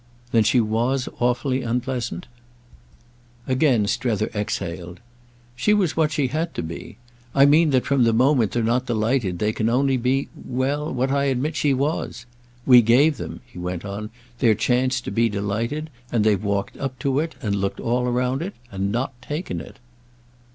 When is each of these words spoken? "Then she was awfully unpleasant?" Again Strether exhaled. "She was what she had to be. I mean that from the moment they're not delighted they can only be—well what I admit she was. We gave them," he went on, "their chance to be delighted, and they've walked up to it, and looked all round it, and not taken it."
"Then 0.31 0.43
she 0.43 0.59
was 0.59 1.07
awfully 1.19 1.61
unpleasant?" 1.61 2.25
Again 3.45 3.85
Strether 3.85 4.31
exhaled. 4.33 4.99
"She 5.55 5.75
was 5.75 5.95
what 5.95 6.11
she 6.11 6.25
had 6.25 6.55
to 6.55 6.63
be. 6.63 6.97
I 7.35 7.45
mean 7.45 7.69
that 7.69 7.85
from 7.85 8.03
the 8.03 8.11
moment 8.11 8.51
they're 8.51 8.63
not 8.63 8.87
delighted 8.87 9.37
they 9.37 9.53
can 9.53 9.69
only 9.69 9.97
be—well 9.97 10.91
what 10.91 11.11
I 11.11 11.25
admit 11.25 11.55
she 11.55 11.75
was. 11.75 12.25
We 12.65 12.81
gave 12.81 13.17
them," 13.17 13.41
he 13.45 13.59
went 13.59 13.85
on, 13.85 14.09
"their 14.39 14.55
chance 14.55 15.01
to 15.01 15.11
be 15.11 15.29
delighted, 15.29 15.91
and 16.11 16.23
they've 16.23 16.43
walked 16.43 16.77
up 16.77 16.97
to 16.97 17.19
it, 17.19 17.35
and 17.39 17.53
looked 17.57 17.79
all 17.79 18.05
round 18.05 18.41
it, 18.41 18.55
and 18.71 18.91
not 18.91 19.13
taken 19.21 19.61
it." 19.61 19.77